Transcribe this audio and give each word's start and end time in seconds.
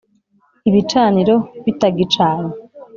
ibicaniro 0.69 1.35
bitagicanye 1.65 2.51